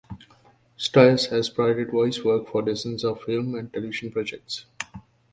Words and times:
Stiers 0.79 1.27
has 1.29 1.51
provided 1.51 1.91
voice 1.91 2.23
work 2.25 2.47
for 2.47 2.63
dozens 2.63 3.03
of 3.03 3.21
film 3.21 3.53
and 3.53 3.71
television 3.71 4.11
projects. 4.11 4.65